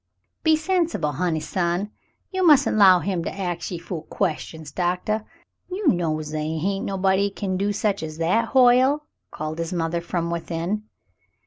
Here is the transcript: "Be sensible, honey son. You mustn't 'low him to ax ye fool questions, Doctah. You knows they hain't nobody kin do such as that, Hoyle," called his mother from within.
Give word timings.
"Be 0.41 0.55
sensible, 0.55 1.11
honey 1.11 1.41
son. 1.41 1.91
You 2.31 2.43
mustn't 2.43 2.75
'low 2.75 2.97
him 3.01 3.23
to 3.23 3.39
ax 3.39 3.69
ye 3.69 3.77
fool 3.77 4.01
questions, 4.01 4.71
Doctah. 4.71 5.25
You 5.69 5.89
knows 5.89 6.31
they 6.31 6.57
hain't 6.57 6.85
nobody 6.85 7.29
kin 7.29 7.55
do 7.55 7.71
such 7.71 8.01
as 8.01 8.17
that, 8.17 8.45
Hoyle," 8.55 9.03
called 9.29 9.59
his 9.59 9.73
mother 9.73 10.01
from 10.01 10.31
within. 10.31 10.85